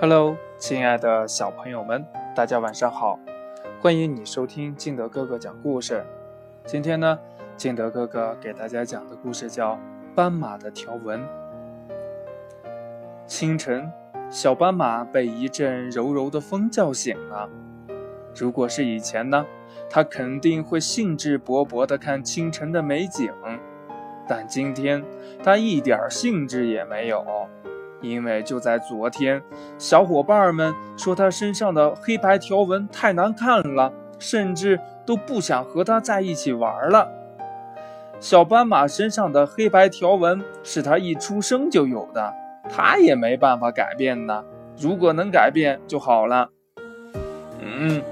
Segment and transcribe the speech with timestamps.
[0.00, 3.18] Hello，亲爱的小朋友们，大家晚上好！
[3.82, 6.02] 欢迎你收听敬德哥哥讲故事。
[6.64, 7.18] 今天呢，
[7.54, 9.74] 敬德哥哥给大家讲的故事叫
[10.14, 11.20] 《斑马的条纹》。
[13.26, 13.92] 清晨，
[14.30, 17.46] 小斑马被一阵柔柔的风叫醒了。
[18.34, 19.44] 如果是以前呢，
[19.90, 23.30] 它肯定会兴致勃勃地看清晨的美景，
[24.26, 25.04] 但今天
[25.44, 27.22] 它一点兴致也没有。
[28.00, 29.42] 因为就在昨天，
[29.78, 37.08] 小伙伴们说他身上的黑白条纹太难看了，甚至都不想和他在一起玩了。
[38.18, 42.34] 小斑马身上的黑白条纹是他一出生就有的，
[42.68, 44.44] 他也没办法改变呢。
[44.78, 46.50] 如果能改变就好了。
[47.60, 48.02] 嗯，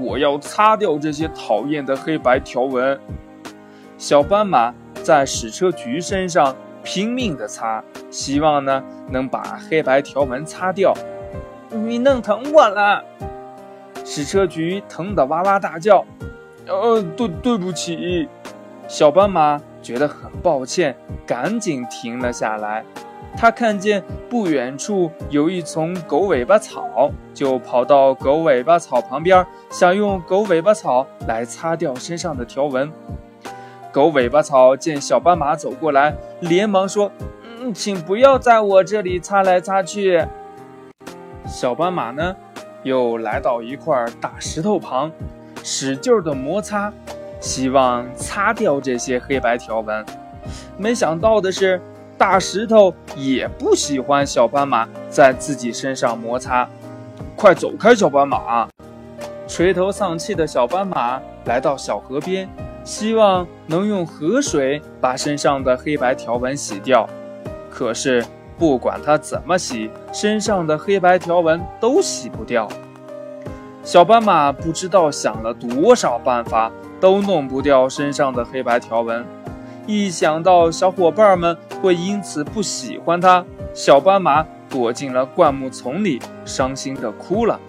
[0.00, 2.98] 我要擦掉这些讨厌的黑白条纹。
[3.98, 7.82] 小斑马在矢车菊身上拼命地擦。
[8.16, 10.94] 希望呢能把黑白条纹擦掉。
[11.68, 13.04] 你弄疼我了，
[14.06, 16.02] 矢车菊疼得哇哇大叫。
[16.66, 18.26] 呃，对对不起，
[18.88, 22.82] 小斑马觉得很抱歉，赶紧停了下来。
[23.36, 32.90] 他看见不远处有一丛狗尾巴草，就跑到狗尾巴草旁边，想用狗尾巴草来擦掉身上的条纹。
[33.92, 37.12] 狗尾巴草见小斑马走过来，连忙说。
[37.72, 40.24] 请不要在我这里擦来擦去。
[41.46, 42.34] 小斑马呢，
[42.82, 45.10] 又来到一块大石头旁，
[45.62, 46.92] 使劲的摩擦，
[47.40, 50.04] 希望擦掉这些黑白条纹。
[50.76, 51.80] 没想到的是，
[52.18, 56.68] 大石头也不喜欢小斑马在自己身上摩擦。
[57.36, 58.68] 快走开，小斑马！
[59.46, 62.48] 垂头丧气的小斑马来到小河边，
[62.82, 67.08] 希望能用河水把身上的黑白条纹洗掉。
[67.76, 68.24] 可是，
[68.58, 72.66] 不管他怎么洗，身上的黑白条纹都洗不掉。
[73.82, 79.22] 小斑马不知道想了多少办法，都弄不掉身上的黑白条纹。
[79.86, 83.44] 一想到小伙伴们会因此不喜欢它，
[83.74, 87.60] 小斑马躲进了灌木丛里，伤心地哭了。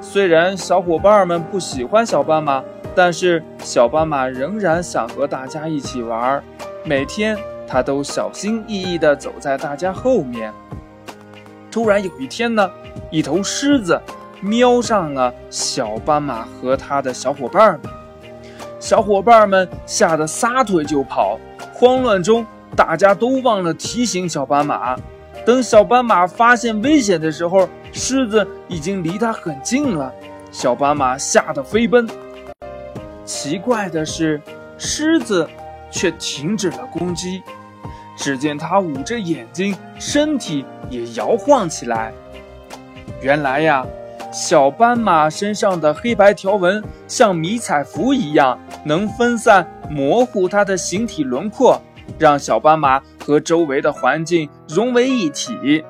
[0.00, 2.64] 虽然小伙伴们不喜欢小斑马，
[2.96, 6.42] 但是小斑马仍然想和大家一起玩，
[6.84, 7.38] 每天。
[7.66, 10.52] 他都小心翼翼地走在大家后面。
[11.70, 12.70] 突然有一天呢，
[13.10, 14.00] 一头狮子
[14.40, 17.80] 瞄上了小斑马和他的小伙伴们，
[18.78, 21.38] 小伙伴们吓得撒腿就跑。
[21.72, 24.96] 慌乱中，大家都忘了提醒小斑马。
[25.44, 30.12] 等小斑马发现危险的时候，狮子已经离他很近了。
[30.52, 32.08] 小斑马吓得飞奔。
[33.24, 34.40] 奇怪的是，
[34.78, 35.48] 狮子。
[35.94, 37.40] 却停止了攻击。
[38.16, 42.12] 只见他捂着眼睛，身体也摇晃起来。
[43.22, 43.86] 原来呀，
[44.32, 51.80] 小斑马身上的黑白条纹像迷彩服一样，能分散、模糊它的形体轮廓，
[52.18, 55.84] 让小斑马和周围的环境融为一体。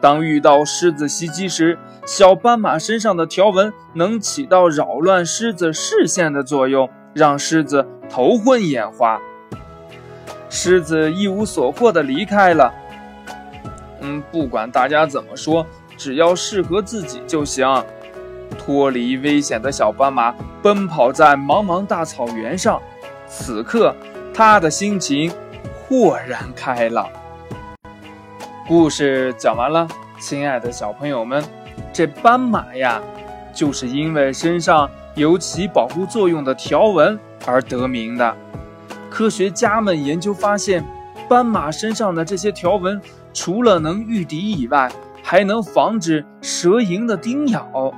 [0.00, 9.20] 当遇到狮子袭击时，小斑马身上的条纹能起到扰乱狮子视线的作用，让狮子头昏眼花。
[10.50, 12.74] 狮子一无所获地离开了。
[14.00, 15.64] 嗯，不管大家怎么说，
[15.96, 17.66] 只要适合自己就行。
[18.58, 22.82] 脱离危险的小斑马奔跑在茫茫大草原上，
[23.26, 23.94] 此刻
[24.34, 25.32] 他的心情
[25.72, 27.08] 豁然开朗。
[28.66, 29.86] 故事讲完了，
[30.18, 31.42] 亲爱的小朋友们，
[31.92, 33.00] 这斑马呀，
[33.54, 38.36] 就是因为身上有起保护作用的条纹而得名的。
[39.10, 40.84] 科学家们研究发现，
[41.28, 43.00] 斑马身上的这些条纹，
[43.34, 44.90] 除了能御敌以外，
[45.22, 47.92] 还能防止蛇蝇的叮咬。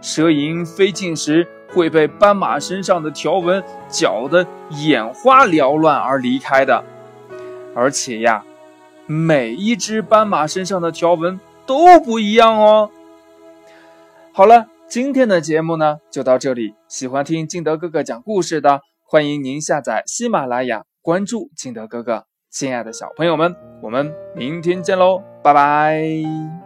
[0.00, 6.82] 蛇蝇飞近时，会被斑马身上的条纹搅得眼花缭乱而离开的。
[7.74, 8.44] 而且呀，
[9.06, 12.90] 每一只斑马身上的条纹都不一样哦。
[14.32, 16.74] 好了，今天的节目呢就到这里。
[16.88, 18.80] 喜欢听金德哥哥讲故事的。
[19.12, 22.24] 欢迎您下载喜马拉雅，关注金德哥哥。
[22.50, 26.61] 亲爱的小朋友们，我们明天见喽，拜拜。